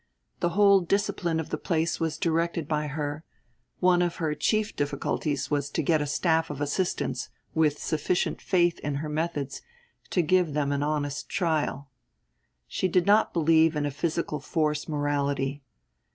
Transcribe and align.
The 0.39 0.49
whole 0.57 0.79
discipline 0.81 1.39
of 1.39 1.51
the 1.51 1.59
place 1.59 1.99
was 1.99 2.17
directed 2.17 2.67
by 2.67 2.87
her; 2.87 3.23
one 3.79 4.01
of 4.01 4.15
her 4.15 4.33
chief 4.33 4.75
difficulties 4.75 5.51
was 5.51 5.69
to 5.69 5.83
get 5.83 6.01
a 6.01 6.07
staff 6.07 6.49
of 6.49 6.59
assistants 6.59 7.29
with 7.53 7.77
sufficient 7.77 8.41
faith 8.41 8.79
in 8.79 8.95
her 8.95 9.09
methods 9.09 9.61
to 10.09 10.23
give 10.23 10.53
them 10.53 10.71
an 10.71 10.81
honest 10.81 11.29
trial. 11.29 11.91
She 12.67 12.87
did 12.87 13.05
not 13.05 13.31
believe 13.31 13.75
in 13.75 13.85
a 13.85 13.91
physical 13.91 14.39
force 14.39 14.89
morality. 14.89 15.61